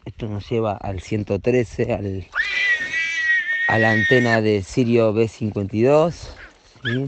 [0.06, 2.24] esto nos lleva al 113, al
[3.72, 6.14] a la antena de Sirio B52,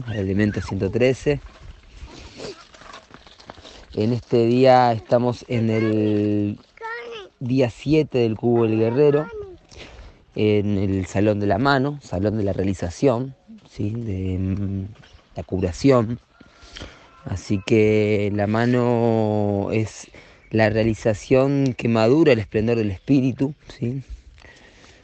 [0.07, 1.39] al elemento 113.
[3.93, 6.57] En este día estamos en el
[7.39, 9.27] día 7 del cubo del guerrero,
[10.33, 13.35] en el salón de la mano, salón de la realización,
[13.69, 13.91] ¿sí?
[13.91, 14.85] de mm,
[15.35, 16.17] la curación.
[17.25, 20.07] Así que la mano es
[20.49, 24.01] la realización que madura el esplendor del espíritu, ¿sí?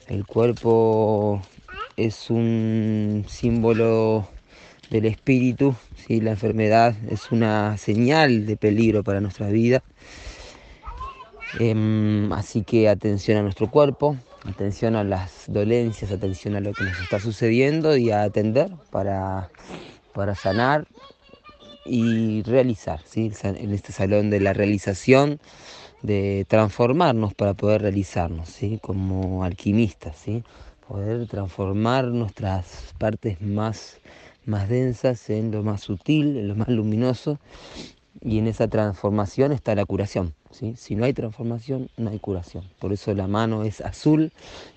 [0.07, 1.41] El cuerpo
[1.97, 4.27] es un símbolo
[4.89, 6.21] del espíritu, ¿sí?
[6.21, 9.83] la enfermedad es una señal de peligro para nuestra vida.
[11.59, 14.15] Em, así que atención a nuestro cuerpo,
[14.45, 19.49] atención a las dolencias, atención a lo que nos está sucediendo y a atender para,
[20.13, 20.87] para sanar
[21.85, 23.31] y realizar, ¿sí?
[23.43, 25.39] en este salón de la realización
[26.01, 28.79] de transformarnos para poder realizarnos, ¿sí?
[28.81, 30.43] como alquimistas, ¿sí?
[30.91, 34.01] Poder transformar nuestras partes más,
[34.45, 37.39] más densas en lo más sutil, en lo más luminoso,
[38.19, 40.33] y en esa transformación está la curación.
[40.51, 40.73] ¿sí?
[40.75, 42.65] Si no hay transformación, no hay curación.
[42.77, 44.33] Por eso la mano es azul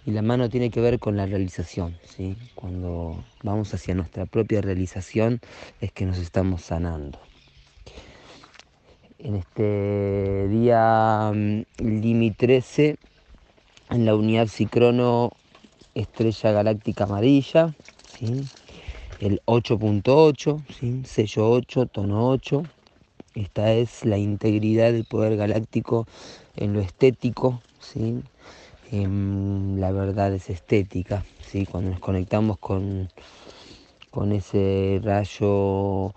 [0.07, 1.97] y la mano tiene que ver con la realización.
[2.05, 2.37] ¿sí?
[2.55, 5.41] Cuando vamos hacia nuestra propia realización
[5.81, 7.19] es que nos estamos sanando
[9.19, 12.99] en este día mm, Limi 13
[13.91, 15.33] en la unidad Cicrono
[15.95, 17.73] Estrella Galáctica Amarilla,
[19.21, 22.65] el 8.8, sello 8, tono 8.
[23.35, 26.07] Esta es la integridad del poder galáctico
[26.57, 28.23] en lo estético, ¿sí?
[28.93, 31.67] la verdad es estética, ¿sí?
[31.67, 33.09] cuando nos conectamos con,
[34.11, 36.13] con ese rayo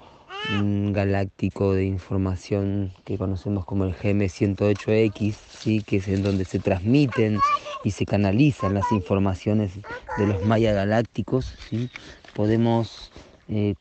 [0.94, 5.82] galáctico de información que conocemos como el GM108X, ¿sí?
[5.82, 7.40] que es en donde se transmiten
[7.84, 9.74] y se canalizan las informaciones
[10.18, 11.90] de los mayas galácticos, ¿sí?
[12.34, 13.12] podemos
[13.50, 13.76] eh,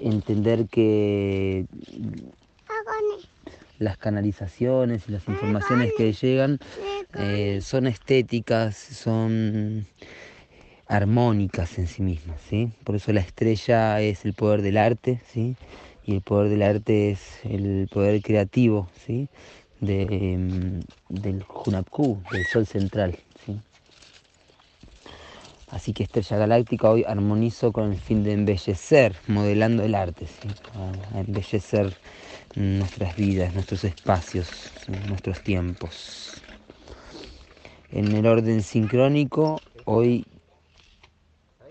[0.00, 1.66] entender que
[3.78, 6.58] las canalizaciones y las informaciones que llegan
[7.14, 9.86] eh, son estéticas, son
[10.88, 12.70] armónicas en sí mismas, ¿sí?
[12.84, 15.56] Por eso la estrella es el poder del arte, ¿sí?
[16.06, 19.28] Y el poder del arte es el poder creativo ¿sí?
[19.80, 23.18] de, em, del Hunapku, del Sol central.
[23.44, 23.56] ¿sí?
[25.68, 30.48] Así que Estrella Galáctica hoy armonizo con el fin de embellecer, modelando el arte, ¿sí?
[31.14, 31.92] embellecer
[32.54, 34.48] nuestras vidas, nuestros espacios,
[35.08, 36.40] nuestros tiempos.
[37.90, 40.24] En el orden sincrónico, hoy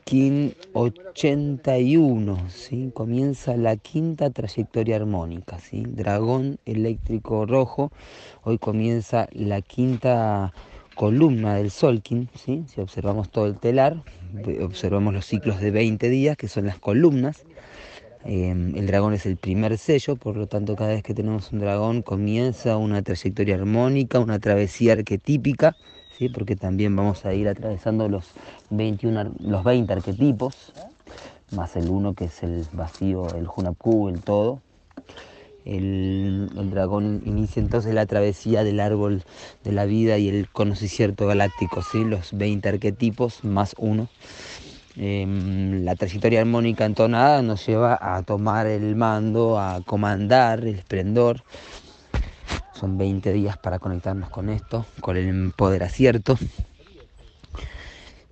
[0.06, 2.92] Kin 81, ¿sí?
[2.94, 5.82] comienza la quinta trayectoria armónica, ¿sí?
[5.84, 7.92] dragón eléctrico rojo,
[8.44, 10.54] hoy comienza la quinta
[10.94, 12.66] columna del Solkin, ¿sí?
[12.68, 14.04] si observamos todo el telar,
[14.62, 17.44] observamos los ciclos de 20 días, que son las columnas,
[18.26, 21.58] em, el dragón es el primer sello, por lo tanto cada vez que tenemos un
[21.58, 25.76] dragón comienza una trayectoria armónica, una travesía arquetípica,
[26.34, 28.32] porque también vamos a ir atravesando los,
[28.70, 30.74] 21, los 20 arquetipos,
[31.52, 34.62] más el uno que es el vacío, el Hunapku, el todo.
[35.66, 39.24] El, dragón inicia entonces la travesía del árbol
[39.64, 42.04] de la vida y el conocimiento galáctico, ¿sí?
[42.04, 44.08] los 20 arquetipos más uno.
[44.98, 51.44] Em, la trayectoria armónica entonada nos lleva a tomar el mando, a comandar el esplendor.
[52.80, 56.38] Son 20 días para conectarnos con esto, con el poder acierto.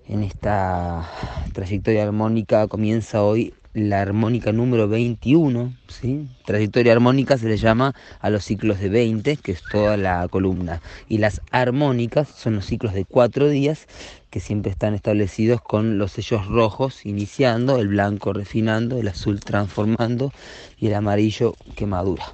[0.06, 1.08] En esta
[1.54, 6.28] trayectoria armónica comienza hoy la armónica número 21, ¿sí?
[6.44, 10.82] Trayectoria armónica se le llama a los ciclos de 20, que es toda la columna.
[11.08, 13.88] Y las armónicas son los ciclos de 4 días,
[14.28, 20.32] que siempre están establecidos con los sellos rojos iniciando, el blanco refinando, el azul transformando
[20.78, 22.24] y el amarillo que madura.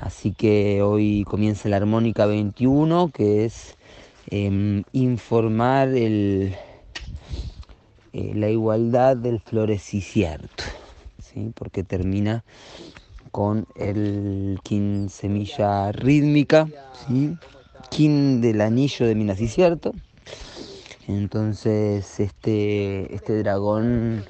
[0.00, 3.76] Así que hoy comienza la armónica 21, que es
[4.30, 6.54] em, informar el
[8.12, 10.64] eh, la igualdad del florecicierto,
[11.22, 11.52] ¿sí?
[11.54, 12.42] porque termina
[13.30, 16.66] con el kin semilla rítmica,
[17.06, 17.36] ¿sí?
[17.88, 19.92] kin del anillo de mi nacicierto.
[21.06, 24.24] Entonces este, este dragón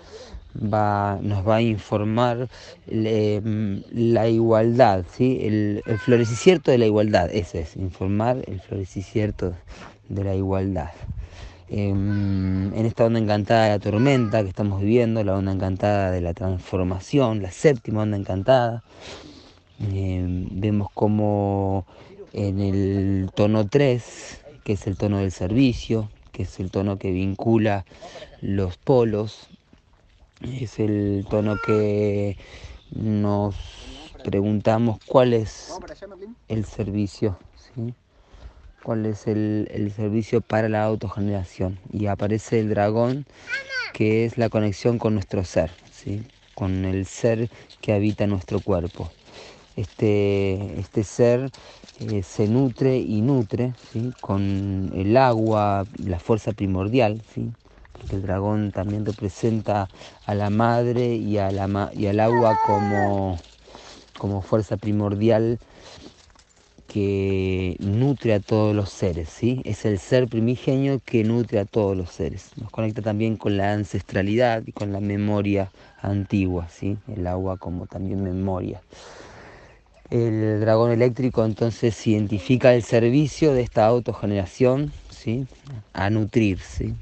[0.55, 2.49] va, nos va a informar
[2.87, 5.39] la igualdad, ¿sí?
[5.43, 9.55] el, el de la igualdad, ese es, informar el florecicierto
[10.09, 10.91] de la igualdad.
[11.73, 16.21] Em, en esta onda encantada de la tormenta que estamos viviendo, la onda encantada de
[16.21, 18.83] la transformación, la séptima onda encantada.
[19.79, 21.87] Em, vemos como
[22.33, 27.13] en el tono 3, que es el tono del servicio, que es el tono que
[27.13, 27.85] vincula
[28.41, 29.50] los polos,
[30.43, 32.37] es el tono que
[32.93, 33.55] nos
[34.25, 35.73] preguntamos cuál es
[36.49, 37.39] el servicio.
[38.83, 41.79] cuál es el, servicio para la autogeneración.
[41.93, 43.27] Y aparece el dragón,
[43.93, 45.71] que es la conexión con nuestro ser,
[46.55, 47.51] con el ser
[47.81, 49.11] que habita nuestro cuerpo.
[49.77, 51.51] Este, este ser
[52.01, 53.73] eh, se nutre y nutre
[54.21, 57.23] con el agua, la fuerza primordial.
[58.11, 59.89] El dragón también representa
[60.27, 63.39] a la madre y, a la, y al agua como,
[64.19, 65.59] como fuerza primordial
[66.91, 69.63] que nutre a todos los seres, ¿sí?
[69.65, 72.51] Es el ser primigenio que nutre a todos los seres.
[72.57, 75.71] Nos conecta también con la ancestralidad y con la memoria
[76.03, 76.97] antigua, ¿sí?
[77.07, 78.83] El agua como también memoria.
[80.11, 85.47] El dragón eléctrico entonces identifica el servicio de esta autogeneración, ¿sí?
[85.93, 86.95] A nutrir, ¿sí?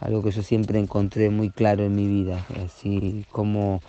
[0.00, 3.80] Algo que yo siempre encontré muy claro en mi vida, así como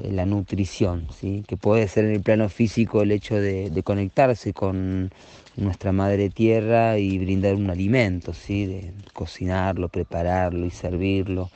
[0.00, 1.42] eh, la nutrición, ¿sí?
[1.48, 5.10] que puede ser en el plano físico el hecho de, conectarse con
[5.56, 8.66] nuestra madre tierra y brindar un alimento, ¿sí?
[8.66, 11.50] de cocinarlo, prepararlo y servirlo.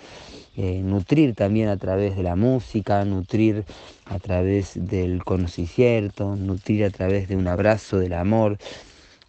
[0.57, 3.65] Eh, nutrir también a través de la música, nutrir
[4.07, 8.59] a través del conocimiento, nutrir a través de un abrazo, del amor,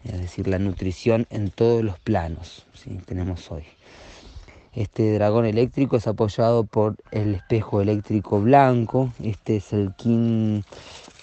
[0.03, 2.97] es decir, la nutrición en todos los planos ¿sí?
[3.05, 3.63] tenemos hoy.
[4.73, 9.11] Este dragón eléctrico es apoyado por el espejo eléctrico blanco.
[9.21, 10.63] Este es el kin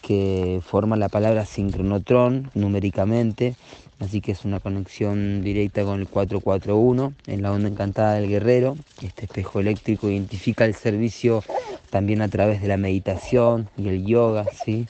[0.02, 3.57] que forma la palabra sincronotrón numéricamente.
[4.00, 8.76] Así que es una conexión directa con el 441 en la onda encantada del guerrero.
[9.02, 11.43] Este espejo eléctrico identifica el servicio
[11.90, 14.87] también a través de la meditación y el yoga, ¿sí?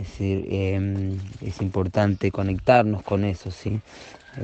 [0.00, 3.80] Es decir, em, es importante conectarnos con eso, ¿sí?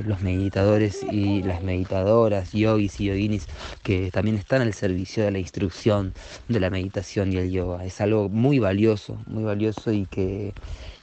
[0.06, 3.46] Los meditadores y las meditadoras, yogis y yoginis,
[3.82, 6.12] que también están al servicio de la instrucción
[6.48, 7.84] de la meditación y el yoga.
[7.84, 10.52] Es algo muy valioso, muy valioso y que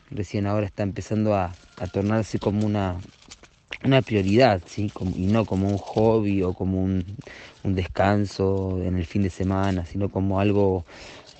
[0.10, 1.56] recién ahora está empezando a,
[1.92, 3.02] tornarse como una,
[3.84, 4.92] una prioridad, ¿sí?
[5.16, 7.04] y no como un hobby o como un,
[7.64, 10.86] un descanso en el fin de semana, sino como algo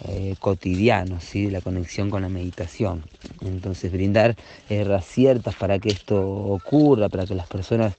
[0.08, 1.50] eh, cotidiano, ¿sí?
[1.50, 3.04] la conexión con la meditación.
[3.42, 4.36] Entonces brindar
[4.70, 7.94] herramientas ciertas para que esto ocurra, para que las personas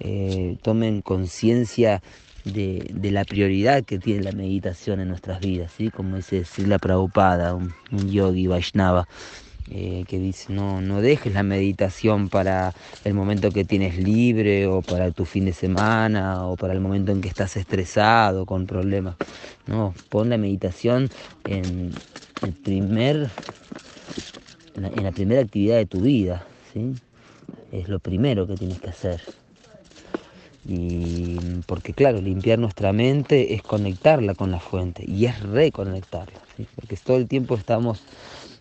[0.00, 2.02] eh, tomen conciencia
[2.44, 5.90] de, la prioridad que tiene la meditación en nuestras vidas, ¿sí?
[5.90, 9.06] como dice la Prabhupada, un, un yogi Vaishnava.
[9.70, 14.82] Eh, que dice no, no dejes la meditación para el momento que tienes libre o
[14.82, 19.16] para tu fin de semana o para el momento en que estás estresado con problemas.
[19.66, 21.08] No, pon la meditación
[21.46, 21.92] en
[22.42, 23.30] el primer
[24.76, 26.94] en la, primera actividad de tu vida, ¿sí?
[27.72, 29.22] Es lo primero que tienes que hacer.
[30.66, 36.38] Y porque claro, limpiar nuestra mente es conectarla con la fuente y es reconectarla,
[36.74, 38.02] porque todo el tiempo estamos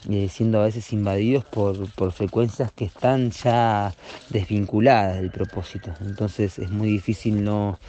[0.09, 3.93] eh, siendo a veces invadidos por, por, frecuencias que están ya
[4.29, 5.93] desvinculadas del propósito.
[6.01, 7.79] Entonces es muy difícil no,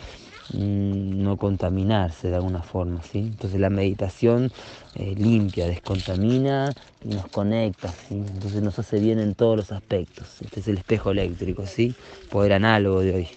[0.53, 3.03] mm, no contaminarse de alguna forma.
[3.03, 3.19] ¿sí?
[3.19, 4.53] Entonces la meditación
[4.95, 6.73] eh, limpia, descontamina
[7.05, 7.93] y nos conecta.
[8.11, 10.41] Entonces nos hace bien en todos los aspectos.
[10.41, 11.95] Este es el espejo eléctrico, ¿sí?
[12.31, 13.29] poder análogo de hoy.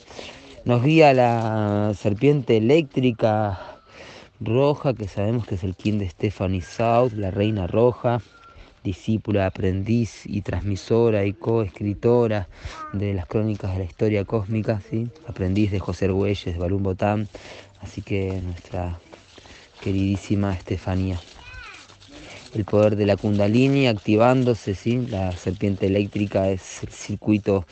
[0.66, 3.60] Nos guía la serpiente eléctrica
[4.40, 8.22] roja, que sabemos que es el king de Stephanie South, la reina roja,
[8.88, 12.48] discípula, aprendiz y transmisora y coescritora
[12.94, 15.10] de las crónicas de la historia cósmica, ¿sí?
[15.28, 17.28] aprendiz de José Argüelles, de Balún Botán,
[17.82, 19.00] así que nuestra
[19.82, 21.20] queridísima Estefanía.
[22.56, 25.06] El poder de la kundalini activándose, ¿sí?
[25.10, 27.66] la serpiente eléctrica es el circuito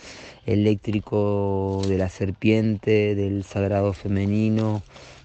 [0.45, 4.83] eléctrico de la serpiente, del sagrado femenino,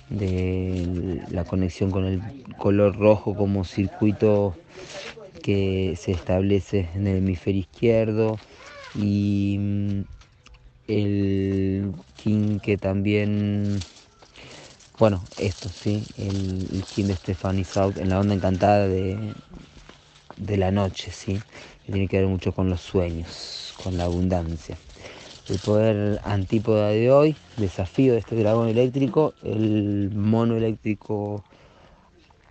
[0.08, 2.20] de la conexión con el
[2.58, 4.54] color rojo como circuito
[5.42, 8.38] que se establece en el hemisferio izquierdo
[8.94, 10.00] y mm,
[10.88, 13.80] el King que también
[14.98, 19.34] bueno esto sí el, el King de Stephanie South en la onda encantada de,
[20.36, 21.40] de la noche sí
[21.84, 24.76] que tiene que ver mucho con los sueños con la abundancia.
[25.48, 31.42] El poder antípoda de hoy desafío de este dragón eléctrico el mono eléctrico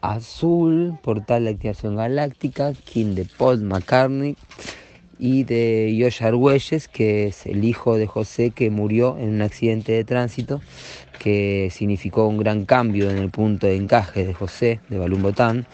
[0.01, 4.35] Azul, Portal de Activación Galáctica, King de Paul McCartney
[5.19, 9.91] y de Josh Argüelles, que es el hijo de José que murió en un accidente
[9.91, 10.61] de tránsito
[11.19, 15.67] que significó un gran cambio en el punto de encaje de José, de Balún Botán,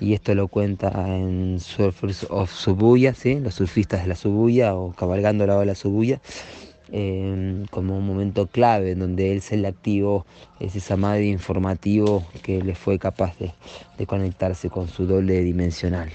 [0.00, 3.38] y esto lo cuenta en Surfers of Subuya, ¿sí?
[3.40, 6.20] los surfistas de la Subuya o cabalgando la ola Subuya,
[6.90, 10.24] Em, como un momento clave en donde él se le activó
[10.58, 13.52] ese samadhi informativo que le fue capaz de,
[14.06, 16.10] conectarse con su doble dimensional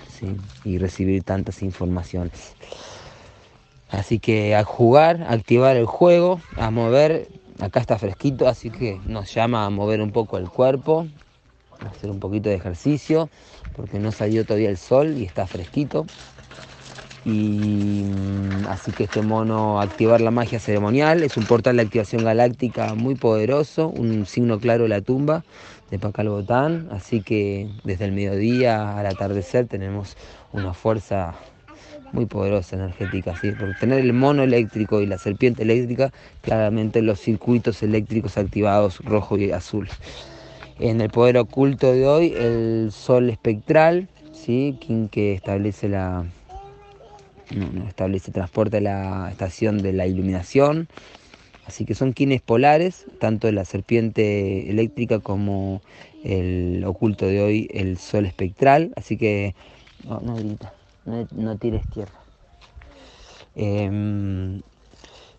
[0.63, 2.55] y recibir tantas informaciones.
[3.91, 7.27] Así que a jugar, a activar el juego, a mover,
[7.59, 11.05] acá está fresquito, así que nos llama a mover un poco el cuerpo,
[11.81, 13.29] a hacer un poquito de ejercicio,
[13.75, 16.07] porque no salió todavía el sol y está fresquito
[17.25, 22.23] y mm, así que este mono activar la magia ceremonial es un portal de activación
[22.23, 25.43] galáctica muy poderoso, un signo claro de la tumba
[25.89, 30.17] de Pacal Botán, así que desde el mediodía al atardecer tenemos
[30.51, 31.35] una fuerza
[32.11, 33.51] muy poderosa energética, ¿sí?
[33.51, 36.11] por tener el mono eléctrico y la serpiente eléctrica,
[36.41, 39.89] claramente los circuitos eléctricos activados rojo y azul.
[40.79, 44.77] En el poder oculto de hoy, el sol espectral, ¿sí?
[45.11, 46.25] que establece la,
[47.51, 50.87] no, establece transporte a la estación de la iluminación.
[51.65, 55.81] Así que son quines polares, tanto la serpiente eléctrica como
[56.23, 58.91] el oculto de hoy, el sol espectral.
[58.95, 59.55] Así que
[60.03, 62.23] no, no tires tierra.
[63.55, 64.61] Em,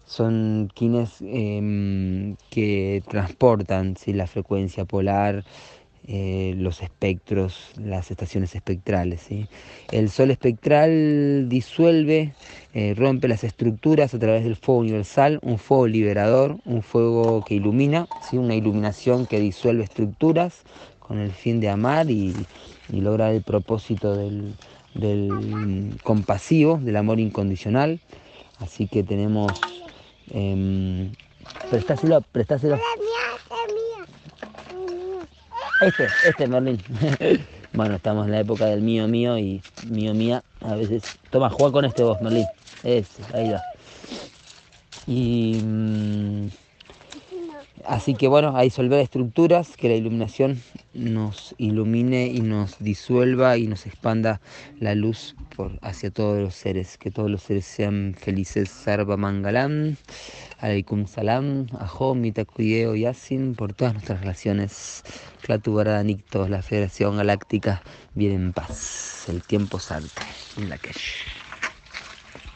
[0.06, 5.44] son quines em, que transportan la frecuencia polar
[6.06, 9.26] eh, los espectros, las estaciones espectrales.
[9.90, 12.34] El sol espectral disuelve,
[12.74, 17.54] eh, rompe las estructuras a través del fuego universal, un fuego liberador, un fuego que
[17.54, 20.64] ilumina, una iluminación que disuelve estructuras
[20.98, 22.34] con el fin de amar y,
[22.90, 24.54] lograr el propósito del,
[26.02, 27.98] compasivo, del amor incondicional.
[28.58, 29.52] Así que tenemos...
[30.30, 31.10] Eh,
[31.70, 32.78] prestáselo, prestáselo.
[35.84, 36.80] Este, este Merlin.
[37.74, 40.42] bueno, estamos en la época del mío mío y mío mía.
[40.62, 41.02] A veces.
[41.30, 42.46] Toma, juega con este vos, Merlin.
[42.82, 43.62] Este, ahí va.
[45.06, 45.60] Y.
[45.62, 46.48] Mm,
[47.86, 50.62] así que bueno, a disolver estructuras, que la iluminación
[50.94, 54.40] nos ilumine y nos disuelva y nos expanda
[54.80, 58.70] la luz por hacia todos los seres, que todos los seres sean felices.
[58.70, 59.96] Sarva Mangalam,
[60.64, 65.02] Aleikum Salam, Ajo, Mitakuyeo, Yasin, por todas nuestras relaciones.
[65.42, 67.82] Clatu Nictos, la Federación Galáctica,
[68.14, 69.26] viene en paz.
[69.28, 70.22] El tiempo salte.
[70.56, 70.78] En la.